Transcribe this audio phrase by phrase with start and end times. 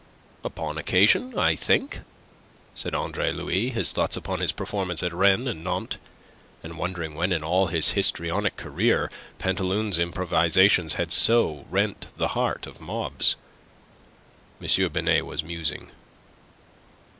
[0.43, 1.99] "Upon occasion, I think,"
[2.73, 5.97] said Andre Louis, his thoughts upon his performance at Rennes and Nantes,
[6.63, 12.65] and wondering when in all his histrionic career Pantaloon's improvisations had so rent the heart
[12.65, 13.35] of mobs.
[14.59, 14.91] M.
[14.91, 15.91] Binet was musing.